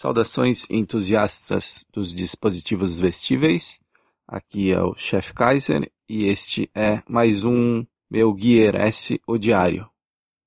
Saudações 0.00 0.64
entusiastas 0.70 1.84
dos 1.92 2.14
dispositivos 2.14 3.00
vestíveis. 3.00 3.80
Aqui 4.28 4.70
é 4.70 4.80
o 4.80 4.94
Chef 4.94 5.34
Kaiser 5.34 5.90
e 6.08 6.26
este 6.26 6.70
é 6.72 7.02
mais 7.08 7.42
um 7.42 7.84
meu 8.08 8.32
Gear 8.38 8.76
S 8.76 9.20
o 9.26 9.36
Diário. 9.36 9.90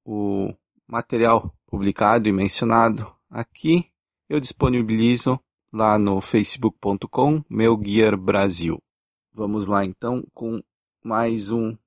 O 0.06 0.56
material 0.88 1.54
publicado 1.66 2.29
e 2.29 2.32
mencionado 2.32 3.14
aqui 3.29 3.92
eu 4.29 4.40
disponibilizo 4.40 5.37
lá 5.74 5.99
no 5.99 6.22
facebook.com 6.22 7.44
meu 7.49 7.78
Gear 7.83 8.15
Brasil. 8.15 8.81
Vamos 9.33 9.68
lá 9.68 9.83
então 9.83 10.26
com 10.33 10.63
mais 11.04 11.52
um 11.52 11.78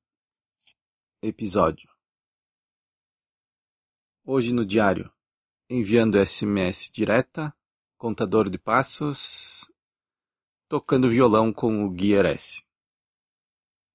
episódio. 1.23 1.89
Hoje 4.23 4.53
no 4.53 4.67
diário 4.67 5.14
enviando 5.69 6.19
SMS 6.25 6.91
direta, 6.93 7.55
contador 7.97 8.51
de 8.51 8.59
passos, 8.59 9.71
tocando 10.69 11.09
violão 11.09 11.53
com 11.53 11.87
o 11.87 11.99
Gear 11.99 12.27
S. 12.27 12.63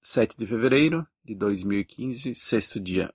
7 0.01 0.35
de 0.35 0.47
fevereiro 0.47 1.05
de 1.23 1.35
2015, 1.35 2.33
sexto 2.33 2.79
dia. 2.79 3.13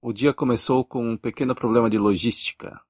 O 0.00 0.12
dia 0.12 0.32
começou 0.32 0.84
com 0.84 1.04
um 1.04 1.16
pequeno 1.16 1.54
problema 1.54 1.90
de 1.90 1.98
logística. 1.98 2.80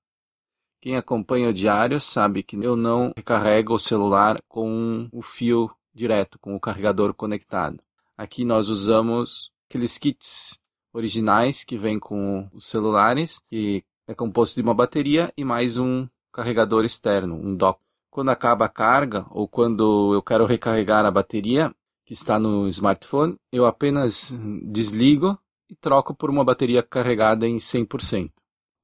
Quem 0.81 0.97
acompanha 0.97 1.49
o 1.49 1.55
diário 1.55 1.99
sabe 1.99 2.43
que 2.43 2.57
eu 2.57 2.77
não 2.77 3.13
recarrego 3.17 3.75
o 3.75 3.79
celular 3.79 4.43
com 4.47 5.09
o 5.11 5.23
fio 5.23 5.71
direto, 5.95 6.39
com 6.39 6.55
o 6.55 6.61
carregador 6.61 7.15
conectado. 7.15 7.83
Aqui 8.19 8.45
nós 8.45 8.69
usamos 8.69 9.51
aqueles 9.67 9.97
kits 9.97 10.61
originais 10.93 11.65
que 11.65 11.79
vêm 11.79 11.99
com 11.99 12.51
os 12.53 12.69
celulares, 12.69 13.41
que 13.49 13.83
é 14.07 14.15
composto 14.15 14.57
de 14.57 14.63
uma 14.63 14.75
bateria 14.75 15.33
e 15.37 15.45
mais 15.45 15.77
um 15.77 16.07
carregador 16.33 16.85
externo, 16.85 17.35
um 17.35 17.55
dock. 17.55 17.81
Quando 18.11 18.31
acaba 18.31 18.67
a 18.67 18.69
carga 18.69 19.27
ou 19.31 19.49
quando 19.49 20.15
eu 20.15 20.23
quero 20.23 20.47
recarregar 20.47 21.05
a 21.05 21.11
bateria 21.11 21.75
que 22.05 22.13
está 22.13 22.39
no 22.39 22.69
smartphone, 22.69 23.37
eu 23.51 23.65
apenas 23.65 24.33
desligo 24.63 25.39
e 25.69 25.75
troco 25.75 26.15
por 26.15 26.31
uma 26.31 26.45
bateria 26.45 26.83
carregada 26.83 27.49
em 27.49 27.57
100%. 27.57 28.31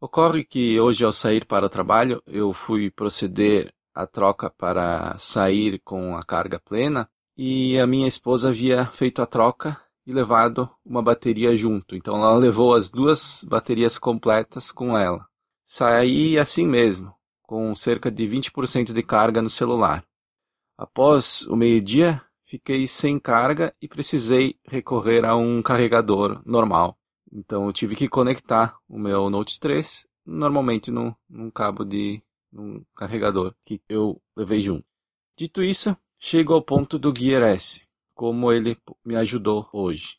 Ocorre 0.00 0.44
que 0.44 0.80
hoje 0.80 1.04
ao 1.04 1.12
sair 1.12 1.44
para 1.44 1.66
o 1.66 1.68
trabalho, 1.68 2.22
eu 2.26 2.52
fui 2.52 2.90
proceder 2.90 3.72
à 3.94 4.06
troca 4.06 4.48
para 4.48 5.18
sair 5.18 5.80
com 5.84 6.16
a 6.16 6.24
carga 6.24 6.58
plena 6.58 7.08
e 7.36 7.78
a 7.78 7.86
minha 7.86 8.08
esposa 8.08 8.48
havia 8.48 8.86
feito 8.86 9.20
a 9.20 9.26
troca 9.26 9.78
e 10.10 10.14
levado 10.14 10.68
uma 10.84 11.02
bateria 11.02 11.56
junto. 11.56 11.94
Então 11.94 12.16
ela 12.16 12.36
levou 12.36 12.74
as 12.74 12.90
duas 12.90 13.44
baterias 13.48 13.98
completas 13.98 14.72
com 14.72 14.98
ela. 14.98 15.26
Saí 15.64 16.38
assim 16.38 16.66
mesmo, 16.66 17.14
com 17.42 17.74
cerca 17.74 18.10
de 18.10 18.24
20% 18.24 18.92
de 18.92 19.02
carga 19.02 19.40
no 19.40 19.48
celular. 19.48 20.04
Após 20.76 21.42
o 21.42 21.54
meio-dia, 21.54 22.20
fiquei 22.44 22.86
sem 22.86 23.18
carga 23.18 23.72
e 23.80 23.86
precisei 23.86 24.56
recorrer 24.66 25.24
a 25.24 25.36
um 25.36 25.62
carregador 25.62 26.42
normal. 26.44 26.98
Então 27.32 27.66
eu 27.66 27.72
tive 27.72 27.94
que 27.94 28.08
conectar 28.08 28.76
o 28.88 28.98
meu 28.98 29.30
Note 29.30 29.60
3 29.60 30.08
normalmente 30.26 30.90
num, 30.90 31.14
num 31.28 31.50
cabo 31.50 31.84
de 31.84 32.22
um 32.52 32.82
carregador 32.96 33.54
que 33.64 33.80
eu 33.88 34.20
levei 34.36 34.60
junto. 34.60 34.84
Dito 35.36 35.62
isso, 35.62 35.96
chego 36.18 36.52
ao 36.52 36.62
ponto 36.62 36.98
do 36.98 37.14
Gear 37.16 37.42
S 37.42 37.88
como 38.20 38.52
ele 38.52 38.76
me 39.02 39.16
ajudou 39.16 39.66
hoje. 39.72 40.18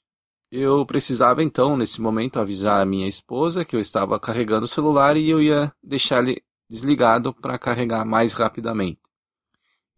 Eu 0.52 0.84
precisava 0.88 1.44
então, 1.44 1.78
nesse 1.78 2.02
momento, 2.02 2.40
avisar 2.40 2.82
a 2.82 2.86
minha 2.86 3.08
esposa 3.08 3.64
que 3.64 3.76
eu 3.76 3.80
estava 3.80 4.20
carregando 4.20 4.66
o 4.66 4.68
celular 4.68 5.16
e 5.16 5.30
eu 5.30 5.40
ia 5.40 5.72
deixar 5.84 6.24
ele 6.24 6.42
desligado 6.68 7.32
para 7.32 7.60
carregar 7.60 8.04
mais 8.04 8.34
rapidamente. 8.34 9.00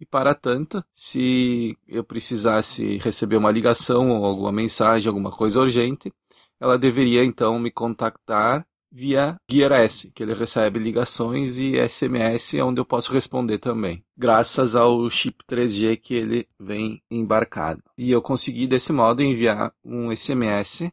E 0.01 0.05
para 0.05 0.35
tanto, 0.35 0.83
se 0.93 1.77
eu 1.87 2.03
precisasse 2.03 2.97
receber 2.97 3.37
uma 3.37 3.49
ligação 3.49 4.09
ou 4.09 4.25
alguma 4.25 4.51
mensagem, 4.51 5.07
alguma 5.07 5.31
coisa 5.31 5.61
urgente, 5.61 6.13
ela 6.59 6.77
deveria 6.77 7.23
então 7.23 7.57
me 7.57 7.71
contactar 7.71 8.67
via 8.93 9.35
Gear 9.49 9.71
S, 9.71 10.11
que 10.11 10.21
ele 10.21 10.35
recebe 10.35 10.77
ligações 10.77 11.57
e 11.57 11.75
SMS 11.89 12.53
onde 12.61 12.79
eu 12.79 12.85
posso 12.85 13.11
responder 13.11 13.57
também, 13.57 14.05
graças 14.15 14.75
ao 14.75 15.09
chip 15.09 15.43
3G 15.49 15.99
que 15.99 16.13
ele 16.13 16.47
vem 16.59 17.01
embarcado. 17.09 17.81
E 17.97 18.11
eu 18.11 18.21
consegui 18.21 18.67
desse 18.67 18.93
modo 18.93 19.23
enviar 19.23 19.73
um 19.83 20.15
SMS 20.15 20.91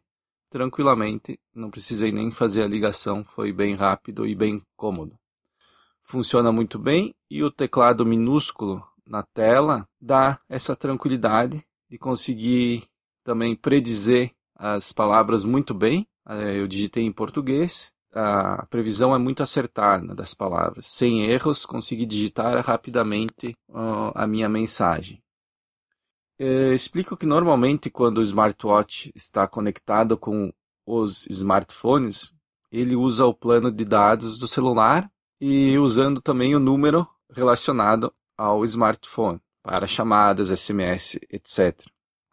tranquilamente, 0.48 1.38
não 1.54 1.70
precisei 1.70 2.10
nem 2.10 2.30
fazer 2.30 2.62
a 2.62 2.66
ligação, 2.66 3.22
foi 3.22 3.52
bem 3.52 3.74
rápido 3.74 4.26
e 4.26 4.34
bem 4.34 4.62
cômodo. 4.76 5.14
Funciona 6.02 6.50
muito 6.50 6.78
bem 6.78 7.14
e 7.30 7.44
o 7.44 7.50
teclado 7.50 8.06
minúsculo 8.06 8.82
na 9.06 9.22
tela 9.22 9.86
dá 10.00 10.38
essa 10.48 10.74
tranquilidade 10.74 11.62
de 11.88 11.98
conseguir 11.98 12.84
também 13.22 13.54
predizer 13.54 14.32
as 14.56 14.92
palavras 14.92 15.44
muito 15.44 15.74
bem 15.74 16.06
é, 16.06 16.09
eu 16.56 16.66
digitei 16.66 17.04
em 17.04 17.12
português, 17.12 17.92
a 18.12 18.66
previsão 18.68 19.14
é 19.14 19.18
muito 19.18 19.42
acertada 19.42 20.14
das 20.14 20.34
palavras. 20.34 20.86
Sem 20.86 21.24
erros, 21.24 21.64
consegui 21.64 22.06
digitar 22.06 22.64
rapidamente 22.64 23.54
a 24.14 24.26
minha 24.26 24.48
mensagem. 24.48 25.22
É, 26.38 26.74
explico 26.74 27.16
que 27.16 27.26
normalmente 27.26 27.90
quando 27.90 28.18
o 28.18 28.22
smartwatch 28.22 29.12
está 29.14 29.46
conectado 29.46 30.16
com 30.16 30.50
os 30.86 31.26
smartphones, 31.26 32.34
ele 32.72 32.96
usa 32.96 33.26
o 33.26 33.34
plano 33.34 33.70
de 33.70 33.84
dados 33.84 34.38
do 34.38 34.48
celular 34.48 35.10
e 35.40 35.78
usando 35.78 36.20
também 36.20 36.54
o 36.54 36.60
número 36.60 37.06
relacionado 37.30 38.12
ao 38.38 38.64
smartphone 38.64 39.40
para 39.62 39.86
chamadas, 39.86 40.48
SMS, 40.48 41.18
etc. 41.30 41.78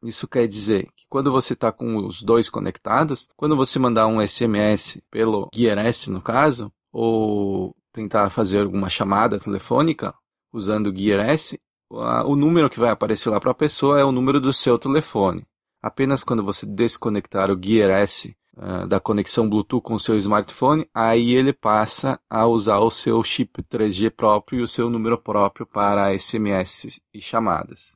Isso 0.02 0.28
quer 0.28 0.48
dizer 0.48 0.88
quando 1.10 1.32
você 1.32 1.54
está 1.54 1.72
com 1.72 1.98
os 1.98 2.22
dois 2.22 2.50
conectados, 2.50 3.30
quando 3.36 3.56
você 3.56 3.80
mandar 3.80 4.08
um 4.08 4.26
SMS 4.26 5.02
pelo 5.10 5.50
Gear 5.54 5.78
S 5.80 6.10
no 6.10 6.22
caso, 6.22 6.72
ou 6.92 7.76
tentar 7.92 8.30
fazer 8.30 8.62
alguma 8.62 8.90
chamada 8.90 9.40
telefônica 9.40 10.14
usando 10.54 10.88
o 10.88 10.96
Gear 10.96 11.30
S, 11.30 11.60
o 11.90 12.36
número 12.36 12.70
que 12.70 12.80
vai 12.80 12.90
aparecer 12.90 13.30
lá 13.30 13.40
para 13.40 13.52
a 13.52 13.56
pessoa 13.56 14.00
é 14.00 14.04
o 14.04 14.12
número 14.12 14.40
do 14.40 14.52
seu 14.52 14.78
telefone. 14.78 15.46
Apenas 15.82 16.24
quando 16.24 16.44
você 16.44 16.66
desconectar 16.66 17.50
o 17.50 17.60
Gear 17.62 17.90
S 17.92 18.36
uh, 18.58 18.88
da 18.88 19.00
conexão 19.00 19.50
Bluetooth 19.50 19.82
com 19.82 19.94
o 19.94 20.00
seu 20.00 20.18
smartphone, 20.18 20.90
aí 20.94 21.34
ele 21.34 21.54
passa 21.54 22.20
a 22.30 22.46
usar 22.46 22.80
o 22.80 22.92
seu 22.92 23.24
chip 23.24 23.64
3G 23.64 24.10
próprio 24.10 24.60
e 24.60 24.64
o 24.64 24.68
seu 24.68 24.90
número 24.90 25.18
próprio 25.18 25.66
para 25.66 26.18
SMS 26.18 27.00
e 27.14 27.22
chamadas. 27.22 27.96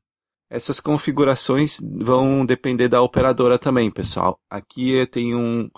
Essas 0.52 0.82
configurações 0.82 1.80
vão 1.82 2.46
depender 2.46 2.90
da 2.90 3.02
operadora 3.02 3.58
também, 3.58 3.90
pessoal. 3.90 4.38
Aqui 4.50 5.08
tem 5.08 5.34
um, 5.34 5.72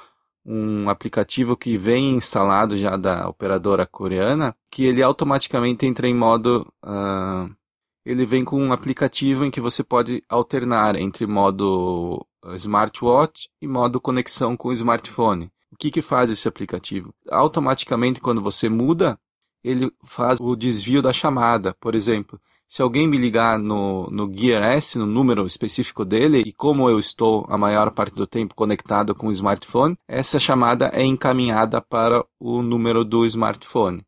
um 0.43 0.89
aplicativo 0.89 1.55
que 1.55 1.77
vem 1.77 2.15
instalado 2.15 2.75
já 2.75 2.97
da 2.97 3.29
operadora 3.29 3.85
coreana, 3.85 4.55
que 4.71 4.83
ele 4.83 5.03
automaticamente 5.03 5.85
entra 5.85 6.07
em 6.07 6.15
modo. 6.15 6.67
Uh, 6.83 7.55
ele 8.03 8.25
vem 8.25 8.43
com 8.43 8.59
um 8.59 8.73
aplicativo 8.73 9.45
em 9.45 9.51
que 9.51 9.61
você 9.61 9.83
pode 9.83 10.23
alternar 10.27 10.95
entre 10.95 11.27
modo 11.27 12.25
smartwatch 12.55 13.49
e 13.61 13.67
modo 13.67 14.01
conexão 14.01 14.57
com 14.57 14.69
o 14.69 14.73
smartphone. 14.73 15.51
O 15.71 15.77
que, 15.77 15.91
que 15.91 16.01
faz 16.01 16.31
esse 16.31 16.47
aplicativo? 16.47 17.13
Automaticamente, 17.29 18.19
quando 18.19 18.41
você 18.41 18.69
muda, 18.69 19.19
ele 19.63 19.91
faz 20.03 20.39
o 20.41 20.55
desvio 20.55 20.99
da 20.99 21.13
chamada. 21.13 21.75
Por 21.79 21.93
exemplo, 21.93 22.41
se 22.73 22.81
alguém 22.81 23.07
me 23.07 23.17
ligar 23.17 23.59
no, 23.59 24.09
no 24.09 24.35
Gear 24.35 24.63
S, 24.63 24.97
no 24.97 25.05
número 25.05 25.45
específico 25.45 26.03
dele, 26.03 26.41
e 26.43 26.51
como 26.51 26.89
eu 26.89 26.97
estou 26.97 27.45
a 27.47 27.55
maior 27.55 27.91
parte 27.91 28.15
do 28.15 28.25
tempo 28.25 28.55
conectado 28.55 29.13
com 29.13 29.27
o 29.27 29.31
smartphone, 29.31 29.95
essa 30.07 30.39
chamada 30.39 30.89
é 30.91 31.03
encaminhada 31.03 31.79
para 31.79 32.25
o 32.39 32.63
número 32.63 33.05
do 33.05 33.27
smartphone. 33.27 34.03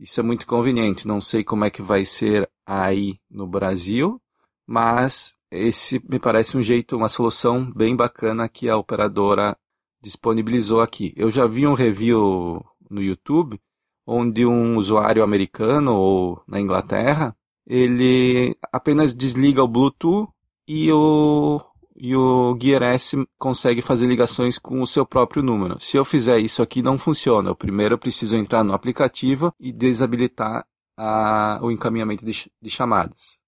Isso 0.00 0.18
é 0.18 0.22
muito 0.24 0.48
conveniente. 0.48 1.06
Não 1.06 1.20
sei 1.20 1.44
como 1.44 1.64
é 1.64 1.70
que 1.70 1.80
vai 1.80 2.04
ser 2.04 2.50
aí 2.66 3.20
no 3.30 3.46
Brasil, 3.46 4.20
mas 4.66 5.36
esse 5.48 6.02
me 6.10 6.18
parece 6.18 6.58
um 6.58 6.62
jeito, 6.62 6.96
uma 6.96 7.08
solução 7.08 7.72
bem 7.72 7.94
bacana 7.94 8.48
que 8.48 8.68
a 8.68 8.76
operadora 8.76 9.56
disponibilizou 10.02 10.80
aqui. 10.80 11.14
Eu 11.16 11.30
já 11.30 11.46
vi 11.46 11.68
um 11.68 11.74
review 11.74 12.60
no 12.90 13.00
YouTube 13.00 13.60
onde 14.04 14.44
um 14.44 14.76
usuário 14.76 15.22
americano 15.22 15.94
ou 15.94 16.42
na 16.48 16.60
Inglaterra 16.60 17.37
ele 17.68 18.56
apenas 18.72 19.14
desliga 19.14 19.62
o 19.62 19.68
Bluetooth 19.68 20.32
e 20.66 20.90
o, 20.90 21.60
e 21.94 22.16
o 22.16 22.58
Gear 22.58 22.82
S 22.82 23.14
consegue 23.38 23.82
fazer 23.82 24.06
ligações 24.06 24.56
com 24.58 24.80
o 24.80 24.86
seu 24.86 25.04
próprio 25.04 25.42
número. 25.42 25.78
Se 25.78 25.98
eu 25.98 26.04
fizer 26.04 26.38
isso 26.38 26.62
aqui, 26.62 26.80
não 26.80 26.96
funciona. 26.96 27.50
Eu 27.50 27.54
primeiro 27.54 27.98
preciso 27.98 28.36
entrar 28.36 28.64
no 28.64 28.72
aplicativo 28.72 29.52
e 29.60 29.70
desabilitar 29.70 30.66
a, 30.96 31.58
o 31.62 31.70
encaminhamento 31.70 32.24
de, 32.24 32.50
de 32.60 32.70
chamadas. 32.70 33.40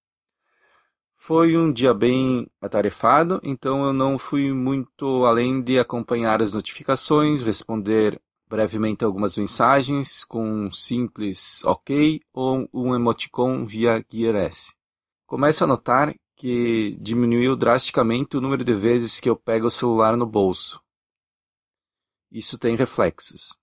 Foi 1.16 1.56
um 1.56 1.72
dia 1.72 1.94
bem 1.94 2.46
atarefado, 2.60 3.40
então 3.42 3.84
eu 3.84 3.92
não 3.92 4.18
fui 4.18 4.52
muito 4.52 5.24
além 5.24 5.62
de 5.62 5.78
acompanhar 5.78 6.42
as 6.42 6.52
notificações, 6.52 7.42
responder 7.42 8.20
brevemente 8.50 9.04
algumas 9.04 9.36
mensagens 9.36 10.24
com 10.24 10.44
um 10.44 10.72
simples 10.72 11.64
OK 11.64 12.20
ou 12.32 12.68
um 12.74 12.96
emoticon 12.96 13.64
via 13.64 14.04
Gear 14.10 14.34
S. 14.34 14.74
Começo 15.24 15.62
a 15.62 15.68
notar 15.68 16.12
que 16.34 16.98
diminuiu 17.00 17.54
drasticamente 17.54 18.36
o 18.36 18.40
número 18.40 18.64
de 18.64 18.74
vezes 18.74 19.20
que 19.20 19.30
eu 19.30 19.36
pego 19.36 19.68
o 19.68 19.70
celular 19.70 20.16
no 20.16 20.26
bolso. 20.26 20.82
Isso 22.28 22.58
tem 22.58 22.74
reflexos. 22.74 23.56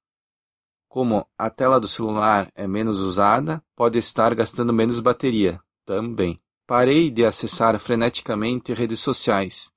Como 0.88 1.28
a 1.38 1.50
tela 1.50 1.82
do 1.82 1.88
celular 1.88 2.50
é 2.56 2.66
menos 2.66 2.98
usada, 3.00 3.62
pode 3.76 3.98
estar 3.98 4.34
gastando 4.34 4.72
menos 4.72 5.02
bateria 5.02 5.60
também. 5.86 6.40
Parei 6.66 7.10
de 7.12 7.26
acessar 7.26 7.78
freneticamente 7.78 8.74
redes 8.74 9.02
sociais, 9.02 9.70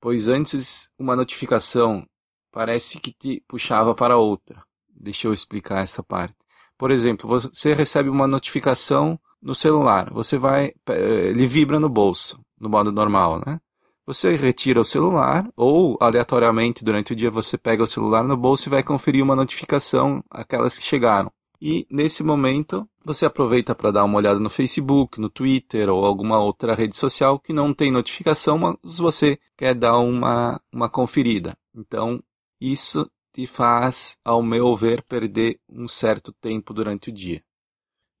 pois 0.00 0.28
antes 0.28 0.92
uma 0.96 1.16
notificação 1.16 2.06
parece 2.52 3.00
que 3.00 3.10
te 3.12 3.42
puxava 3.48 3.94
para 3.94 4.18
outra. 4.18 4.62
Deixa 4.88 5.26
eu 5.26 5.32
explicar 5.32 5.82
essa 5.82 6.02
parte. 6.02 6.34
Por 6.78 6.90
exemplo, 6.90 7.28
você 7.28 7.72
recebe 7.74 8.08
uma 8.08 8.26
notificação 8.26 9.18
no 9.40 9.54
celular, 9.54 10.10
você 10.12 10.38
vai, 10.38 10.72
eh, 10.88 11.30
ele 11.30 11.46
vibra 11.46 11.80
no 11.80 11.88
bolso, 11.88 12.40
no 12.60 12.68
modo 12.68 12.92
normal, 12.92 13.42
né? 13.44 13.60
Você 14.06 14.36
retira 14.36 14.80
o 14.80 14.84
celular 14.84 15.48
ou 15.56 15.96
aleatoriamente 16.00 16.84
durante 16.84 17.12
o 17.12 17.16
dia 17.16 17.30
você 17.30 17.56
pega 17.56 17.84
o 17.84 17.86
celular 17.86 18.24
no 18.24 18.36
bolso 18.36 18.68
e 18.68 18.70
vai 18.70 18.82
conferir 18.82 19.22
uma 19.22 19.36
notificação, 19.36 20.22
aquelas 20.30 20.76
que 20.76 20.84
chegaram. 20.84 21.30
E 21.60 21.86
nesse 21.88 22.24
momento 22.24 22.88
você 23.04 23.24
aproveita 23.24 23.74
para 23.74 23.92
dar 23.92 24.04
uma 24.04 24.18
olhada 24.18 24.40
no 24.40 24.50
Facebook, 24.50 25.20
no 25.20 25.30
Twitter 25.30 25.88
ou 25.92 26.04
alguma 26.04 26.40
outra 26.40 26.74
rede 26.74 26.96
social 26.96 27.38
que 27.38 27.52
não 27.52 27.72
tem 27.72 27.92
notificação, 27.92 28.58
mas 28.58 28.98
você 28.98 29.38
quer 29.56 29.74
dar 29.74 29.98
uma, 29.98 30.60
uma 30.72 30.88
conferida. 30.88 31.56
Então 31.74 32.20
isso 32.70 33.10
te 33.32 33.46
faz, 33.46 34.18
ao 34.24 34.40
meu 34.40 34.76
ver, 34.76 35.02
perder 35.02 35.58
um 35.68 35.88
certo 35.88 36.32
tempo 36.32 36.72
durante 36.72 37.10
o 37.10 37.12
dia. 37.12 37.42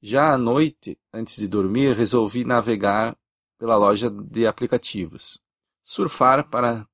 Já 0.00 0.32
à 0.32 0.38
noite, 0.38 0.98
antes 1.12 1.36
de 1.36 1.46
dormir, 1.46 1.94
resolvi 1.94 2.44
navegar 2.44 3.16
pela 3.56 3.76
loja 3.76 4.10
de 4.10 4.44
aplicativos, 4.44 5.40
surfar 5.80 6.48
para 6.50 6.88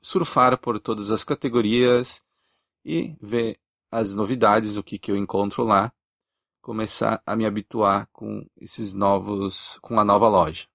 surfar 0.00 0.58
por 0.58 0.80
todas 0.80 1.10
as 1.10 1.22
categorias 1.22 2.24
e 2.82 3.14
ver 3.20 3.60
as 3.90 4.14
novidades, 4.14 4.78
o 4.78 4.82
que, 4.82 4.98
que 4.98 5.10
eu 5.10 5.16
encontro 5.16 5.64
lá, 5.64 5.92
começar 6.62 7.22
a 7.26 7.36
me 7.36 7.44
habituar 7.44 8.08
com 8.10 8.48
esses 8.56 8.94
novos, 8.94 9.78
com 9.82 10.00
a 10.00 10.04
nova 10.04 10.28
loja. 10.28 10.66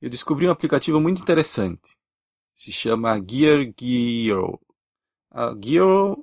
Eu 0.00 0.08
descobri 0.08 0.46
um 0.46 0.52
aplicativo 0.52 1.00
muito 1.00 1.20
interessante. 1.20 1.96
Se 2.54 2.70
chama 2.70 3.20
Gear 3.28 3.74
Gear 3.76 4.56
a 5.30 5.54
Gear 5.62 6.16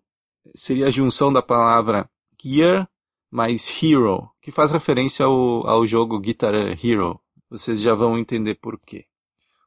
seria 0.55 0.87
a 0.87 0.91
junção 0.91 1.31
da 1.31 1.41
palavra 1.41 2.09
Gear 2.41 2.89
mais 3.31 3.67
Hero, 3.81 4.29
que 4.41 4.51
faz 4.51 4.71
referência 4.71 5.25
ao, 5.25 5.67
ao 5.67 5.87
jogo 5.87 6.19
Guitar 6.19 6.53
Hero. 6.53 7.19
Vocês 7.49 7.81
já 7.81 7.93
vão 7.93 8.17
entender 8.17 8.55
por 8.55 8.79
quê. 8.79 9.05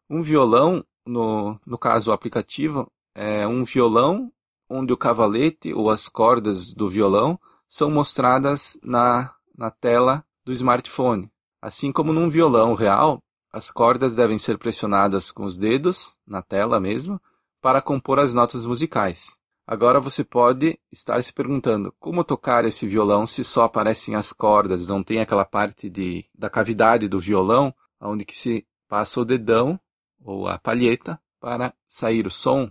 Um 0.08 0.22
violão, 0.22 0.84
no, 1.04 1.58
no 1.66 1.76
caso 1.76 2.10
o 2.10 2.14
aplicativo, 2.14 2.90
é 3.14 3.46
um 3.46 3.64
violão 3.64 4.30
onde 4.68 4.92
o 4.92 4.96
cavalete 4.96 5.72
ou 5.72 5.90
as 5.90 6.08
cordas 6.08 6.74
do 6.74 6.88
violão 6.88 7.38
são 7.68 7.90
mostradas 7.90 8.78
na, 8.82 9.32
na 9.56 9.70
tela 9.70 10.24
do 10.44 10.52
smartphone. 10.52 11.30
Assim 11.60 11.90
como 11.90 12.12
num 12.12 12.28
violão 12.28 12.74
real, 12.74 13.20
as 13.52 13.70
cordas 13.70 14.14
devem 14.14 14.38
ser 14.38 14.58
pressionadas 14.58 15.32
com 15.32 15.44
os 15.44 15.56
dedos, 15.56 16.14
na 16.26 16.42
tela 16.42 16.78
mesmo, 16.78 17.20
para 17.60 17.82
compor 17.82 18.18
as 18.18 18.34
notas 18.34 18.64
musicais. 18.64 19.38
Agora 19.66 20.00
você 20.00 20.22
pode 20.22 20.78
estar 20.92 21.22
se 21.22 21.32
perguntando 21.32 21.92
como 21.98 22.22
tocar 22.22 22.64
esse 22.64 22.86
violão 22.86 23.26
se 23.26 23.42
só 23.42 23.64
aparecem 23.64 24.14
as 24.14 24.32
cordas, 24.32 24.86
não 24.86 25.02
tem 25.02 25.20
aquela 25.20 25.44
parte 25.44 25.90
de, 25.90 26.24
da 26.32 26.48
cavidade 26.48 27.08
do 27.08 27.18
violão 27.18 27.74
onde 28.00 28.24
que 28.24 28.36
se 28.36 28.66
passa 28.88 29.20
o 29.20 29.24
dedão 29.24 29.80
ou 30.20 30.46
a 30.46 30.58
palheta 30.58 31.20
para 31.40 31.74
sair 31.86 32.26
o 32.26 32.30
som. 32.30 32.70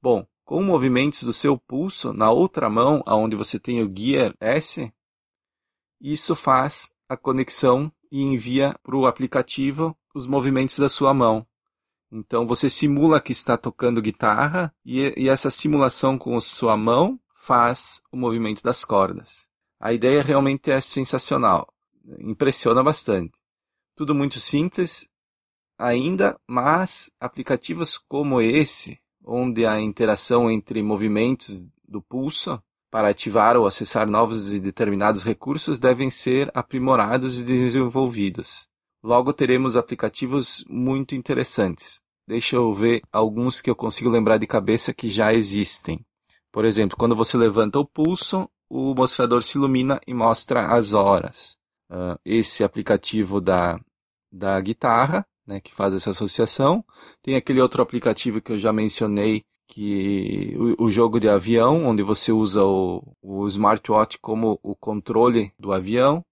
Bom, 0.00 0.26
com 0.44 0.62
movimentos 0.62 1.24
do 1.24 1.32
seu 1.32 1.58
pulso 1.58 2.12
na 2.12 2.30
outra 2.30 2.70
mão, 2.70 3.02
aonde 3.04 3.36
você 3.36 3.58
tem 3.58 3.82
o 3.82 3.92
Gear 3.94 4.34
S, 4.40 4.92
isso 6.00 6.34
faz 6.34 6.92
a 7.08 7.16
conexão 7.16 7.92
e 8.10 8.22
envia 8.22 8.78
para 8.82 8.96
o 8.96 9.06
aplicativo 9.06 9.96
os 10.14 10.26
movimentos 10.26 10.78
da 10.78 10.88
sua 10.88 11.12
mão. 11.12 11.46
Então 12.16 12.46
você 12.46 12.70
simula 12.70 13.20
que 13.20 13.32
está 13.32 13.58
tocando 13.58 14.00
guitarra 14.00 14.74
e, 14.82 15.12
e 15.18 15.28
essa 15.28 15.50
simulação 15.50 16.16
com 16.16 16.40
sua 16.40 16.74
mão 16.74 17.20
faz 17.34 18.02
o 18.10 18.16
movimento 18.16 18.62
das 18.62 18.86
cordas. 18.86 19.46
A 19.78 19.92
ideia 19.92 20.22
realmente 20.22 20.70
é 20.70 20.80
sensacional, 20.80 21.68
impressiona 22.18 22.82
bastante. 22.82 23.34
Tudo 23.94 24.14
muito 24.14 24.40
simples 24.40 25.10
ainda, 25.78 26.40
mas 26.48 27.10
aplicativos 27.20 27.98
como 27.98 28.40
esse, 28.40 28.98
onde 29.22 29.66
a 29.66 29.78
interação 29.78 30.50
entre 30.50 30.82
movimentos 30.82 31.66
do 31.86 32.00
pulso 32.00 32.58
para 32.90 33.10
ativar 33.10 33.58
ou 33.58 33.66
acessar 33.66 34.08
novos 34.08 34.54
e 34.54 34.58
determinados 34.58 35.22
recursos 35.22 35.78
devem 35.78 36.08
ser 36.08 36.50
aprimorados 36.54 37.38
e 37.38 37.44
desenvolvidos. 37.44 38.70
Logo 39.02 39.34
teremos 39.34 39.76
aplicativos 39.76 40.64
muito 40.66 41.14
interessantes. 41.14 42.05
Deixa 42.26 42.56
eu 42.56 42.72
ver 42.72 43.02
alguns 43.12 43.60
que 43.60 43.70
eu 43.70 43.76
consigo 43.76 44.10
lembrar 44.10 44.38
de 44.38 44.46
cabeça 44.46 44.92
que 44.92 45.08
já 45.08 45.32
existem. 45.32 46.04
Por 46.50 46.64
exemplo, 46.64 46.96
quando 46.96 47.14
você 47.14 47.36
levanta 47.36 47.78
o 47.78 47.88
pulso, 47.88 48.48
o 48.68 48.94
mostrador 48.94 49.42
se 49.42 49.56
ilumina 49.56 50.00
e 50.06 50.12
mostra 50.12 50.66
as 50.72 50.92
horas. 50.92 51.56
Uh, 51.88 52.18
esse 52.24 52.64
aplicativo 52.64 53.40
da, 53.40 53.78
da 54.32 54.60
guitarra, 54.60 55.24
né, 55.46 55.60
que 55.60 55.72
faz 55.72 55.94
essa 55.94 56.10
associação. 56.10 56.84
Tem 57.22 57.36
aquele 57.36 57.60
outro 57.60 57.80
aplicativo 57.80 58.40
que 58.40 58.52
eu 58.52 58.58
já 58.58 58.72
mencionei, 58.72 59.44
que 59.68 60.56
o, 60.78 60.86
o 60.86 60.90
jogo 60.90 61.20
de 61.20 61.28
avião, 61.28 61.84
onde 61.84 62.02
você 62.02 62.32
usa 62.32 62.64
o, 62.64 63.02
o 63.22 63.46
smartwatch 63.46 64.18
como 64.18 64.58
o 64.62 64.74
controle 64.74 65.52
do 65.58 65.72
avião. 65.72 66.24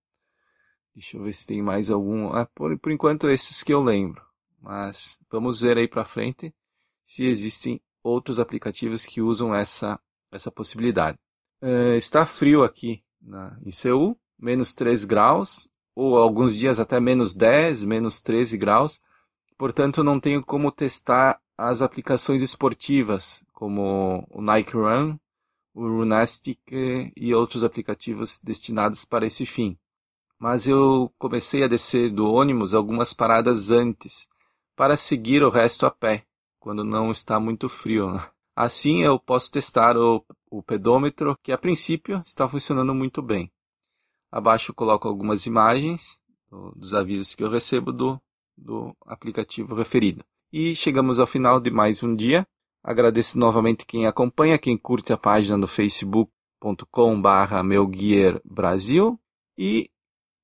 Deixa 0.94 1.16
eu 1.16 1.22
ver 1.22 1.32
se 1.34 1.46
tem 1.46 1.62
mais 1.62 1.90
algum. 1.90 2.28
Ah, 2.32 2.48
por, 2.54 2.76
por 2.78 2.90
enquanto, 2.90 3.28
esses 3.28 3.62
que 3.62 3.72
eu 3.72 3.82
lembro. 3.82 4.22
Mas 4.64 5.18
vamos 5.30 5.60
ver 5.60 5.76
aí 5.76 5.86
para 5.86 6.06
frente 6.06 6.54
se 7.02 7.24
existem 7.26 7.78
outros 8.02 8.40
aplicativos 8.40 9.04
que 9.04 9.20
usam 9.20 9.54
essa, 9.54 10.00
essa 10.32 10.50
possibilidade. 10.50 11.18
Uh, 11.62 11.96
está 11.96 12.24
frio 12.24 12.64
aqui 12.64 13.04
na, 13.20 13.58
em 13.62 13.70
Seul, 13.70 14.18
menos 14.38 14.74
3 14.74 15.04
graus, 15.04 15.68
ou 15.94 16.16
alguns 16.16 16.56
dias 16.56 16.80
até 16.80 16.98
menos 16.98 17.34
10, 17.34 17.84
menos 17.84 18.22
13 18.22 18.56
graus. 18.56 19.02
Portanto, 19.58 20.02
não 20.02 20.18
tenho 20.18 20.42
como 20.42 20.72
testar 20.72 21.38
as 21.58 21.82
aplicações 21.82 22.40
esportivas, 22.40 23.44
como 23.52 24.26
o 24.30 24.40
Nike 24.40 24.72
Run, 24.72 25.18
o 25.74 25.86
Runastic 25.86 26.58
e 27.14 27.34
outros 27.34 27.62
aplicativos 27.62 28.40
destinados 28.42 29.04
para 29.04 29.26
esse 29.26 29.44
fim 29.44 29.78
mas 30.44 30.66
eu 30.66 31.10
comecei 31.18 31.62
a 31.62 31.68
descer 31.68 32.10
do 32.10 32.30
ônibus 32.30 32.74
algumas 32.74 33.14
paradas 33.14 33.70
antes, 33.70 34.28
para 34.76 34.96
seguir 34.96 35.42
o 35.42 35.50
resto 35.50 35.86
a 35.86 35.90
pé, 35.90 36.24
quando 36.58 36.84
não 36.84 37.10
está 37.10 37.38
muito 37.38 37.68
frio. 37.68 38.10
Né? 38.12 38.26
Assim 38.56 39.02
eu 39.02 39.18
posso 39.18 39.50
testar 39.50 39.96
o, 39.96 40.24
o 40.50 40.62
pedômetro, 40.62 41.36
que 41.42 41.52
a 41.52 41.58
princípio 41.58 42.22
está 42.24 42.48
funcionando 42.48 42.94
muito 42.94 43.20
bem. 43.20 43.50
Abaixo 44.30 44.72
coloco 44.74 45.06
algumas 45.08 45.46
imagens 45.46 46.20
dos 46.76 46.94
avisos 46.94 47.34
que 47.34 47.42
eu 47.42 47.50
recebo 47.50 47.92
do, 47.92 48.20
do 48.56 48.96
aplicativo 49.06 49.74
referido. 49.74 50.24
E 50.52 50.74
chegamos 50.74 51.18
ao 51.18 51.26
final 51.26 51.58
de 51.60 51.70
mais 51.70 52.02
um 52.02 52.14
dia. 52.14 52.46
Agradeço 52.82 53.38
novamente 53.38 53.86
quem 53.86 54.06
acompanha, 54.06 54.58
quem 54.58 54.76
curte 54.76 55.12
a 55.12 55.16
página 55.16 55.56
no 55.56 55.66
facebook.com/barra 55.66 57.62
Brasil 58.44 59.18
e 59.56 59.90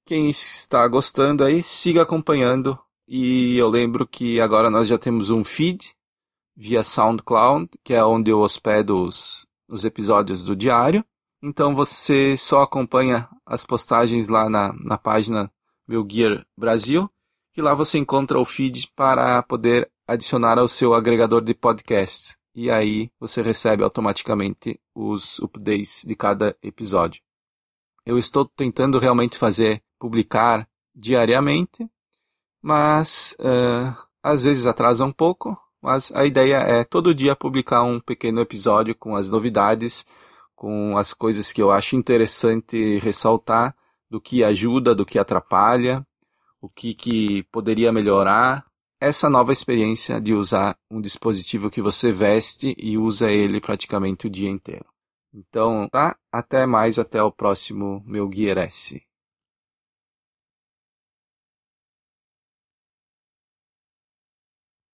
quem 0.05 0.29
está 0.29 0.89
gostando 0.89 1.45
aí, 1.45 1.63
siga 1.63 2.03
acompanhando. 2.03 2.77
E 3.13 3.57
eu 3.57 3.69
lembro 3.69 4.07
que 4.07 4.41
agora 4.41 4.71
nós 4.71 4.87
já 4.87 4.97
temos 4.97 5.31
um 5.31 5.43
feed 5.43 5.97
via 6.57 6.85
SoundCloud, 6.85 7.69
que 7.83 7.93
é 7.93 8.05
onde 8.05 8.31
eu 8.31 8.39
hospedo 8.39 9.03
os, 9.03 9.49
os 9.69 9.85
episódios 9.85 10.45
do 10.45 10.55
diário. 10.55 11.05
Então 11.43 11.75
você 11.75 12.37
só 12.37 12.63
acompanha 12.63 13.29
as 13.45 13.67
postagens 13.67 14.29
lá 14.29 14.49
na, 14.49 14.73
na 14.75 14.97
página 14.97 15.51
Meu 15.89 16.07
Gear 16.09 16.47
Brasil, 16.57 17.01
que 17.53 17.61
lá 17.61 17.75
você 17.75 17.99
encontra 17.99 18.39
o 18.39 18.45
feed 18.45 18.89
para 18.95 19.43
poder 19.43 19.91
adicionar 20.07 20.57
ao 20.57 20.69
seu 20.69 20.95
agregador 20.95 21.43
de 21.43 21.53
podcast. 21.53 22.37
E 22.55 22.71
aí 22.71 23.11
você 23.19 23.43
recebe 23.43 23.83
automaticamente 23.83 24.81
os 24.95 25.41
updates 25.41 26.05
de 26.07 26.15
cada 26.15 26.57
episódio. 26.63 27.21
Eu 28.07 28.17
estou 28.17 28.45
tentando 28.45 29.01
realmente 29.01 29.37
fazer 29.37 29.83
publicar 29.99 30.69
diariamente, 30.95 31.91
mas 32.63 33.37
uh, 33.41 33.97
às 34.23 34.43
vezes 34.43 34.67
atrasa 34.67 35.05
um 35.05 35.13
pouco. 35.13 35.57
Mas 35.83 36.13
a 36.15 36.27
ideia 36.27 36.57
é 36.57 36.85
todo 36.85 37.15
dia 37.15 37.35
publicar 37.35 37.83
um 37.83 37.99
pequeno 37.99 38.41
episódio 38.41 38.95
com 38.95 39.17
as 39.17 39.31
novidades, 39.31 40.05
com 40.55 40.99
as 40.99 41.15
coisas 41.15 41.53
que 41.53 41.63
eu 41.63 41.71
acho 41.71 41.97
interessante 41.97 42.99
ressaltar, 42.99 43.75
do 44.11 44.21
que 44.21 44.45
ajuda, 44.45 44.95
do 44.95 45.07
que 45.07 45.19
atrapalha, 45.19 46.07
o 46.61 46.69
que, 46.69 46.93
que 46.93 47.43
poderia 47.45 47.93
melhorar. 47.93 48.65
Essa 49.01 49.31
nova 49.31 49.53
experiência 49.53 50.21
de 50.21 50.35
usar 50.35 50.77
um 50.91 51.01
dispositivo 51.01 51.71
que 51.71 51.81
você 51.81 52.13
veste 52.13 52.75
e 52.77 52.99
usa 52.99 53.31
ele 53.31 53.59
praticamente 53.59 54.27
o 54.27 54.31
dia 54.31 54.51
inteiro. 54.51 54.85
Então, 55.33 55.89
tá? 55.89 56.17
Até 56.31 56.67
mais, 56.67 56.99
até 56.99 57.23
o 57.23 57.33
próximo 57.33 58.03
meu 58.05 58.31
Gear 58.31 58.59
S. 58.59 59.01